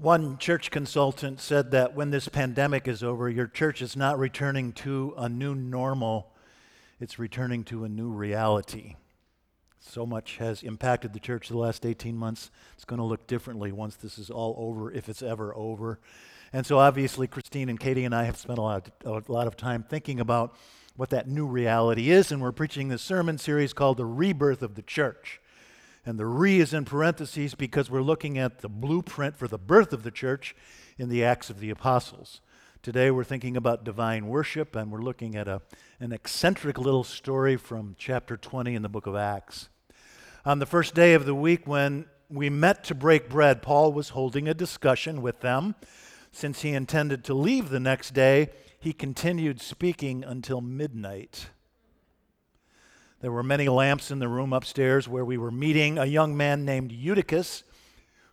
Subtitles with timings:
[0.00, 4.72] One church consultant said that when this pandemic is over, your church is not returning
[4.74, 6.32] to a new normal,
[7.00, 8.94] it's returning to a new reality.
[9.80, 12.52] So much has impacted the church the last 18 months.
[12.74, 15.98] It's going to look differently once this is all over, if it's ever over.
[16.52, 19.48] And so, obviously, Christine and Katie and I have spent a lot, of, a lot
[19.48, 20.54] of time thinking about
[20.94, 24.76] what that new reality is, and we're preaching this sermon series called The Rebirth of
[24.76, 25.40] the Church.
[26.08, 29.92] And the re is in parentheses because we're looking at the blueprint for the birth
[29.92, 30.56] of the church
[30.96, 32.40] in the Acts of the Apostles.
[32.80, 35.60] Today we're thinking about divine worship, and we're looking at a,
[36.00, 39.68] an eccentric little story from chapter 20 in the book of Acts.
[40.46, 44.08] On the first day of the week, when we met to break bread, Paul was
[44.08, 45.74] holding a discussion with them.
[46.32, 48.48] Since he intended to leave the next day,
[48.80, 51.50] he continued speaking until midnight.
[53.20, 55.98] There were many lamps in the room upstairs where we were meeting.
[55.98, 57.64] A young man named Eutychus,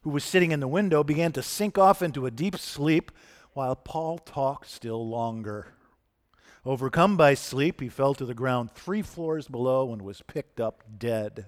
[0.01, 3.11] who was sitting in the window, began to sink off into a deep sleep
[3.53, 5.73] while Paul talked still longer.
[6.65, 10.83] Overcome by sleep, he fell to the ground three floors below and was picked up
[10.97, 11.47] dead.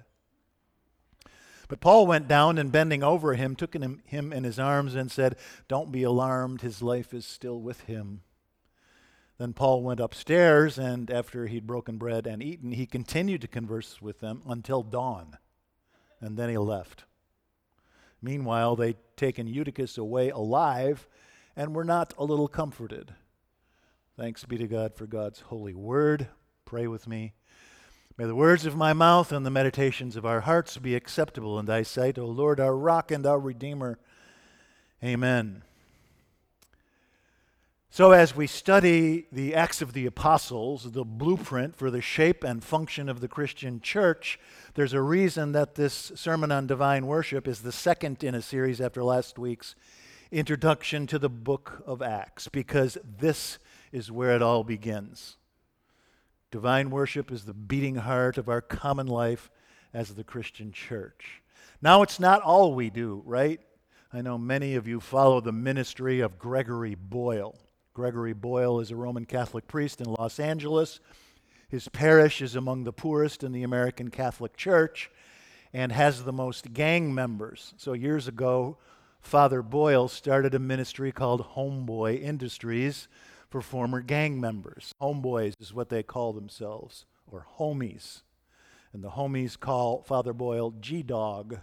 [1.67, 5.11] But Paul went down and bending over him, took him, him in his arms and
[5.11, 5.35] said,
[5.67, 8.21] Don't be alarmed, his life is still with him.
[9.37, 14.01] Then Paul went upstairs, and after he'd broken bread and eaten, he continued to converse
[14.01, 15.37] with them until dawn.
[16.19, 17.05] And then he left.
[18.21, 21.07] Meanwhile, they'd taken Eutychus away alive
[21.55, 23.13] and were not a little comforted.
[24.17, 26.27] Thanks be to God for God's holy word.
[26.65, 27.33] Pray with me.
[28.17, 31.67] May the words of my mouth and the meditations of our hearts be acceptable in
[31.67, 33.99] thy sight, O Lord, our rock and our redeemer.
[35.03, 35.61] Amen.
[37.97, 42.63] So, as we study the Acts of the Apostles, the blueprint for the shape and
[42.63, 44.39] function of the Christian church,
[44.75, 48.79] there's a reason that this sermon on divine worship is the second in a series
[48.79, 49.73] after last week's
[50.31, 53.57] introduction to the book of Acts, because this
[53.91, 55.37] is where it all begins.
[56.51, 59.49] Divine worship is the beating heart of our common life
[59.91, 61.41] as the Christian church.
[61.81, 63.59] Now, it's not all we do, right?
[64.13, 67.57] I know many of you follow the ministry of Gregory Boyle.
[67.97, 70.99] Gregory Boyle is a Roman Catholic priest in Los Angeles.
[71.67, 75.09] His parish is among the poorest in the American Catholic Church
[75.73, 77.73] and has the most gang members.
[77.77, 78.77] So, years ago,
[79.19, 83.07] Father Boyle started a ministry called Homeboy Industries
[83.49, 84.93] for former gang members.
[85.01, 88.21] Homeboys is what they call themselves, or homies.
[88.93, 91.61] And the homies call Father Boyle G Dog.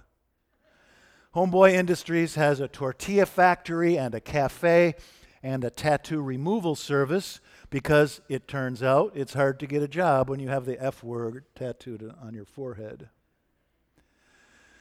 [1.37, 4.97] Homeboy Industries has a tortilla factory and a cafe
[5.44, 7.38] and a tattoo removal service
[7.69, 11.05] because it turns out it's hard to get a job when you have the F
[11.05, 13.10] word tattooed on your forehead.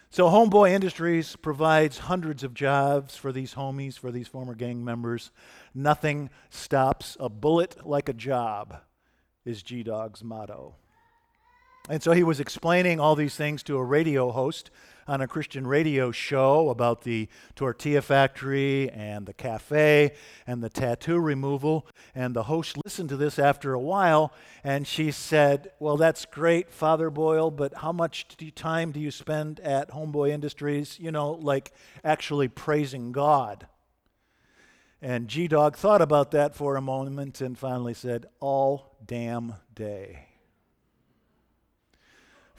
[0.09, 5.31] So, Homeboy Industries provides hundreds of jobs for these homies, for these former gang members.
[5.73, 8.77] Nothing stops a bullet like a job,
[9.43, 10.75] is G Dog's motto.
[11.89, 14.71] And so he was explaining all these things to a radio host
[15.05, 20.13] on a Christian radio show about the tortilla factory and the cafe
[20.47, 21.85] and the tattoo removal.
[22.15, 24.33] And the host listened to this after a while
[24.63, 29.59] and she said, Well, that's great, Father Boyle, but how much time do you spend
[29.59, 31.73] at Homeboy Industries, you know, like
[32.03, 33.67] actually praising God?
[35.01, 40.32] And G Dog thought about that for a moment and finally said, All damn day.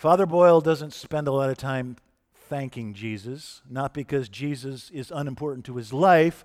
[0.05, 1.97] Father Boyle doesn't spend a lot of time
[2.35, 6.45] thanking Jesus, not because Jesus is unimportant to his life,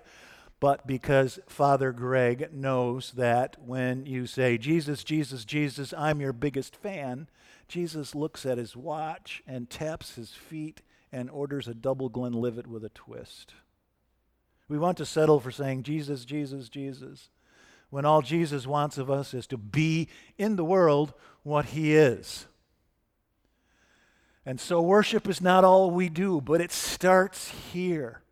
[0.60, 6.74] but because Father Greg knows that when you say, Jesus, Jesus, Jesus, I'm your biggest
[6.74, 7.28] fan,
[7.68, 10.80] Jesus looks at his watch and taps his feet
[11.12, 13.52] and orders a double Glenlivet with a twist.
[14.70, 17.28] We want to settle for saying, Jesus, Jesus, Jesus,
[17.90, 21.12] when all Jesus wants of us is to be in the world
[21.42, 22.46] what he is.
[24.46, 28.22] And so worship is not all we do, but it starts here.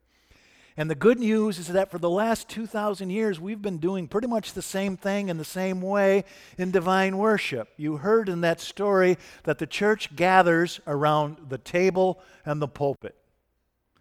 [0.78, 4.28] And the good news is that for the last 2,000 years, we've been doing pretty
[4.28, 6.24] much the same thing in the same way
[6.56, 7.68] in divine worship.
[7.76, 13.16] You heard in that story that the church gathers around the table and the pulpit.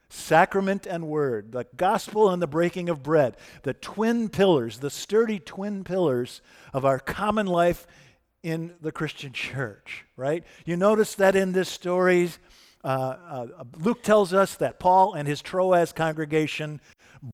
[0.10, 5.40] Sacrament and word, the gospel and the breaking of bread, the twin pillars, the sturdy
[5.40, 6.42] twin pillars
[6.74, 7.88] of our common life
[8.44, 10.44] in the Christian church, right?
[10.66, 12.30] You notice that in this story,
[12.84, 13.48] uh, uh,
[13.78, 16.80] Luke tells us that Paul and his Troas congregation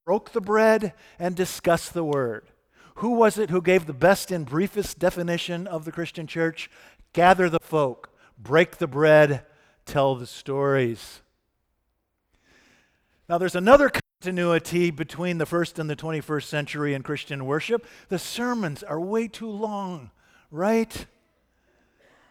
[0.06, 2.48] broke the bread and discussed the word.
[2.96, 6.70] Who was it who gave the best and briefest definition of the Christian church?
[7.12, 9.46] Gather the folk, break the bread,
[9.86, 11.22] tell the stories.
[13.28, 13.92] Now, there's another
[14.24, 17.86] continuity between the first and the 21st century in Christian worship.
[18.10, 20.12] The sermons are way too long,
[20.54, 21.08] right?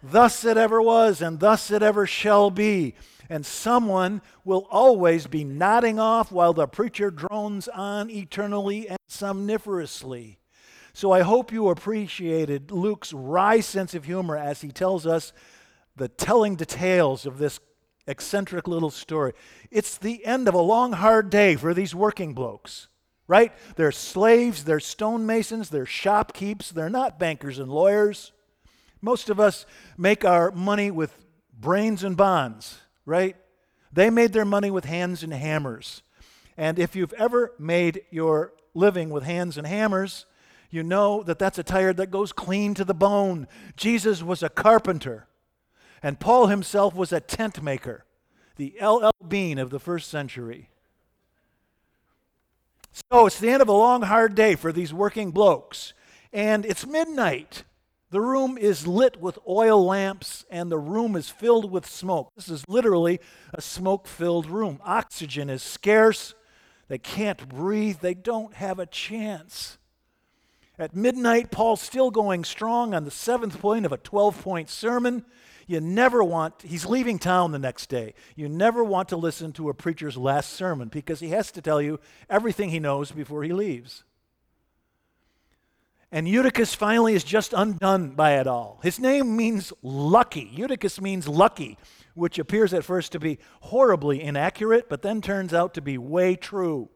[0.03, 2.95] Thus it ever was, and thus it ever shall be.
[3.29, 10.39] And someone will always be nodding off while the preacher drones on eternally and somniferously.
[10.93, 15.33] So I hope you appreciated Luke's wry sense of humor as he tells us
[15.97, 17.61] the telling details of this
[18.07, 19.33] eccentric little story.
[19.71, 22.89] It's the end of a long, hard day for these working blokes,
[23.27, 23.53] right?
[23.77, 28.33] They're slaves, they're stonemasons, they're shopkeepers, they're not bankers and lawyers.
[29.01, 29.67] Most of us
[29.97, 31.17] make our money with
[31.59, 33.37] brains and bonds, right?
[33.93, 36.03] They made their money with hands and hammers.
[36.57, 40.27] And if you've ever made your living with hands and hammers,
[40.71, 43.47] you know that that's a tire that goes clean to the bone.
[43.77, 45.27] Jesus was a carpenter.
[46.03, 48.05] And Paul himself was a tent maker,
[48.57, 49.13] the L.L.
[49.27, 50.71] Bean of the first century.
[52.93, 55.95] So it's the end of a long, hard day for these working blokes.
[56.33, 57.65] And it's midnight.
[58.11, 62.31] The room is lit with oil lamps, and the room is filled with smoke.
[62.37, 63.21] This is literally
[63.55, 64.81] a smoke filled room.
[64.85, 66.35] Oxygen is scarce.
[66.89, 68.01] They can't breathe.
[68.01, 69.79] They don't have a chance.
[70.83, 75.25] At midnight, Paul's still going strong on the seventh point of a 12 point sermon.
[75.69, 78.15] You never want, he's leaving town the next day.
[78.35, 81.81] You never want to listen to a preacher's last sermon because he has to tell
[81.81, 84.03] you everything he knows before he leaves.
[86.11, 88.81] And Eutychus finally is just undone by it all.
[88.83, 90.51] His name means lucky.
[90.53, 91.79] Eutychus means lucky,
[92.15, 96.35] which appears at first to be horribly inaccurate, but then turns out to be way
[96.35, 96.89] true.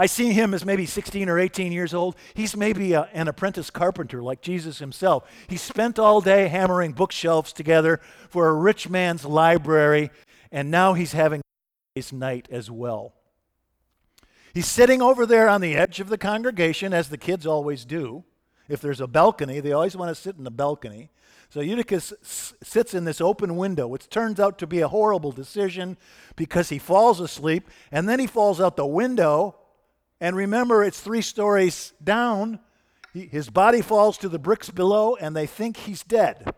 [0.00, 2.14] I see him as maybe 16 or 18 years old.
[2.32, 5.28] He's maybe a, an apprentice carpenter like Jesus himself.
[5.48, 8.00] He spent all day hammering bookshelves together
[8.30, 10.10] for a rich man's library,
[10.52, 11.42] and now he's having
[11.96, 13.12] his night as well.
[14.54, 18.22] He's sitting over there on the edge of the congregation, as the kids always do.
[18.68, 21.10] If there's a balcony, they always want to sit in the balcony.
[21.50, 25.96] So Eutychus sits in this open window, which turns out to be a horrible decision
[26.36, 29.56] because he falls asleep and then he falls out the window
[30.20, 32.58] and remember, it's three stories down.
[33.12, 36.52] He, his body falls to the bricks below, and they think he's dead.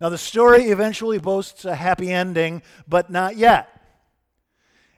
[0.00, 3.68] Now, the story eventually boasts a happy ending, but not yet.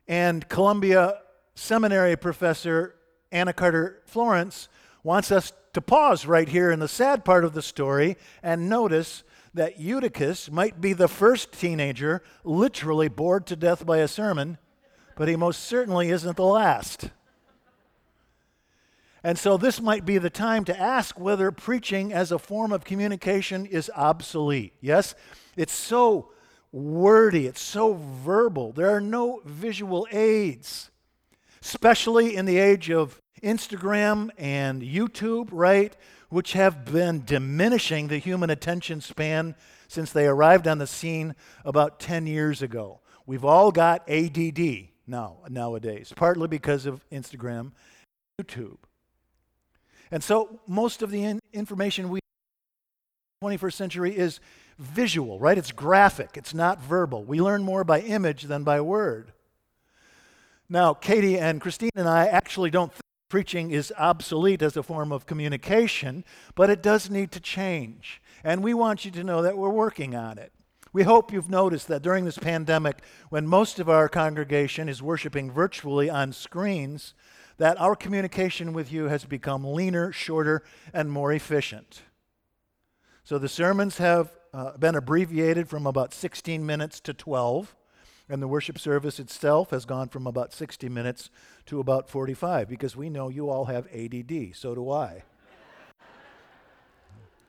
[0.09, 1.21] And Columbia
[1.55, 2.95] Seminary professor
[3.31, 4.69] Anna Carter Florence
[5.03, 9.23] wants us to pause right here in the sad part of the story and notice
[9.55, 14.59] that Eutychus might be the first teenager literally bored to death by a sermon
[15.19, 17.11] but he most certainly isn't the last.
[19.25, 22.85] And so, this might be the time to ask whether preaching as a form of
[22.85, 24.75] communication is obsolete.
[24.81, 25.17] Yes?
[25.57, 26.31] It's so
[26.71, 28.71] wordy, it's so verbal.
[28.71, 30.93] There are no visual aids,
[31.61, 35.97] especially in the age of Instagram and YouTube, right?
[36.29, 39.57] Which have been diminishing the human attention span
[39.89, 41.35] since they arrived on the scene
[41.65, 43.01] about 10 years ago.
[43.27, 47.73] We've all got ADD now nowadays, partly because of Instagram,
[48.41, 48.79] YouTube.
[50.11, 52.21] And so most of the in- information we
[53.43, 54.41] 21st century is
[54.79, 55.59] visual, right?
[55.59, 57.25] It's graphic, it's not verbal.
[57.25, 59.33] We learn more by image than by word.
[60.69, 65.13] Now, Katie and Christine and I actually don't think preaching is obsolete as a form
[65.13, 68.21] of communication, but it does need to change.
[68.43, 70.53] And we want you to know that we're working on it.
[70.93, 75.51] We hope you've noticed that during this pandemic, when most of our congregation is worshiping
[75.51, 77.15] virtually on screens,
[77.59, 82.03] that our communication with you has become leaner, shorter, and more efficient.
[83.25, 87.77] So the sermons have uh, been abbreviated from about 16 minutes to 12,
[88.29, 91.29] and the worship service itself has gone from about 60 minutes
[91.67, 94.55] to about 45 because we know you all have ADD.
[94.55, 95.25] So do I.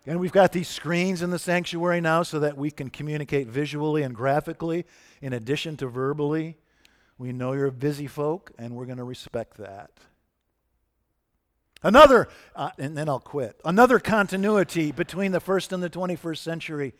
[0.09, 4.01] And we've got these screens in the sanctuary now so that we can communicate visually
[4.01, 4.87] and graphically
[5.21, 6.57] in addition to verbally.
[7.19, 9.91] We know you're busy folk, and we're going to respect that.
[11.83, 13.61] Another, uh, and then I'll quit.
[13.63, 16.95] Another continuity between the first and the 21st century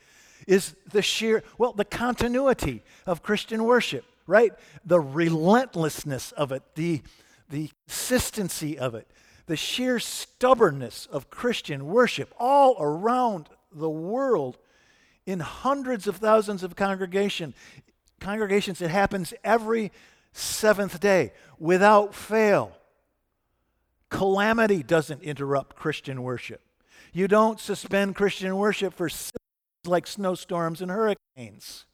[0.45, 4.53] is the sheer, well, the continuity of Christian worship, right?
[4.85, 7.01] The relentlessness of it, the,
[7.49, 9.07] the consistency of it
[9.50, 14.60] the sheer stubbornness of Christian worship all around the world
[15.25, 17.56] in hundreds of thousands of congregation,
[18.20, 18.79] congregations.
[18.79, 19.91] It happens every
[20.34, 22.77] seventh day without fail.
[24.10, 26.62] Calamity doesn't interrupt Christian worship.
[27.12, 29.10] You don't suspend Christian worship for
[29.84, 31.86] like snowstorms and hurricanes.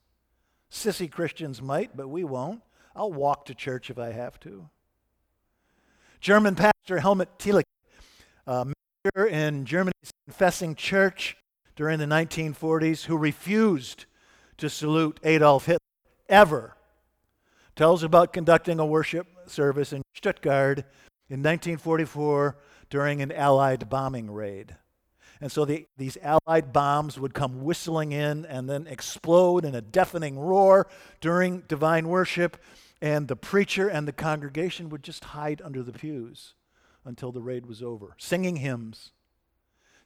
[0.69, 2.63] Sissy Christians might, but we won't.
[2.93, 4.69] I'll walk to church if I have to.
[6.25, 7.65] German pastor Helmut Thielicke,
[8.47, 11.37] a minister in Germany's confessing church
[11.75, 14.05] during the 1940s, who refused
[14.57, 15.77] to salute Adolf Hitler
[16.27, 16.75] ever,
[17.75, 20.79] tells about conducting a worship service in Stuttgart
[21.29, 22.57] in 1944
[22.89, 24.75] during an Allied bombing raid.
[25.39, 29.81] And so the, these Allied bombs would come whistling in and then explode in a
[29.81, 30.87] deafening roar
[31.21, 32.57] during divine worship.
[33.01, 36.53] And the preacher and the congregation would just hide under the pews
[37.03, 39.11] until the raid was over, singing hymns.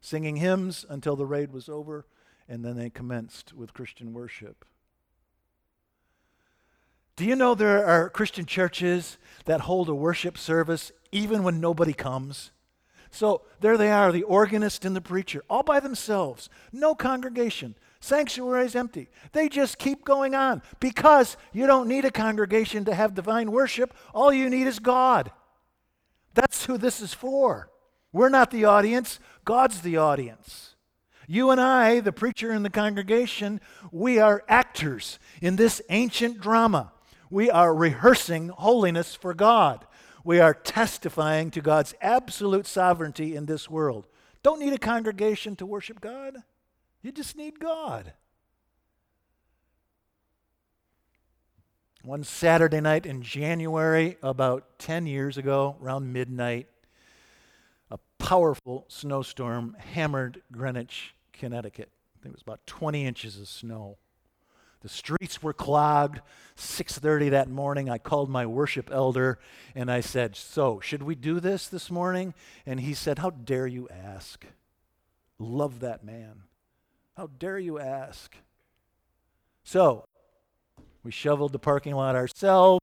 [0.01, 2.05] Singing hymns until the raid was over,
[2.47, 4.65] and then they commenced with Christian worship.
[7.15, 11.91] Do you know there are Christian churches that hold a worship service even when nobody
[11.91, 12.51] comes?
[13.11, 17.75] So there they are, the organist and the preacher, all by themselves, no congregation.
[17.99, 19.09] Sanctuary is empty.
[19.33, 23.93] They just keep going on because you don't need a congregation to have divine worship.
[24.13, 25.31] All you need is God.
[26.33, 27.69] That's who this is for.
[28.13, 30.75] We're not the audience, God's the audience.
[31.27, 36.91] You and I, the preacher and the congregation, we are actors in this ancient drama.
[37.29, 39.85] We are rehearsing holiness for God
[40.23, 44.07] we are testifying to God's absolute sovereignty in this world.
[44.43, 46.35] Don't need a congregation to worship God,
[47.01, 48.13] you just need God.
[52.03, 56.67] One Saturday night in January, about 10 years ago, around midnight,
[57.91, 61.89] a powerful snowstorm hammered Greenwich, Connecticut.
[62.17, 63.97] I think it was about 20 inches of snow.
[64.81, 66.21] The streets were clogged.
[66.55, 69.39] 6:30 that morning I called my worship elder
[69.75, 72.33] and I said, "So, should we do this this morning?"
[72.65, 74.45] And he said, "How dare you ask?"
[75.37, 76.43] Love that man.
[77.19, 78.33] How dare you ask?
[79.65, 80.05] So,
[81.03, 82.79] we shoveled the parking lot ourselves.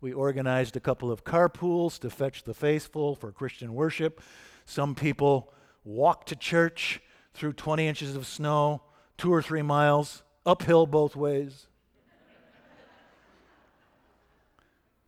[0.00, 4.20] We organized a couple of carpools to fetch the faithful for Christian worship.
[4.66, 5.54] Some people
[5.84, 7.00] walked to church
[7.34, 8.82] through 20 inches of snow,
[9.16, 11.68] two or three miles uphill both ways.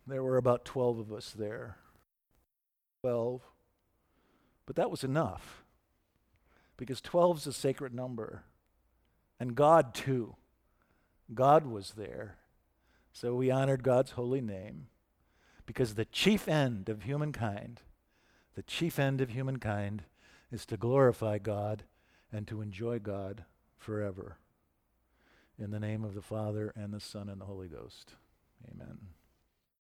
[0.07, 1.77] there were about 12 of us there.
[3.03, 3.43] 12.
[4.65, 5.65] But that was enough.
[6.77, 8.45] Because 12 is a sacred number.
[9.41, 10.37] And God, too.
[11.35, 12.37] God was there.
[13.13, 14.87] So we honored God's holy name.
[15.67, 17.81] Because the chief end of humankind,
[18.55, 20.03] the chief end of humankind,
[20.53, 21.85] is to glorify God
[22.33, 23.45] and to enjoy God
[23.79, 24.37] forever.
[25.59, 28.15] In the name of the Father, and the Son, and the Holy Ghost.
[28.71, 28.99] Amen.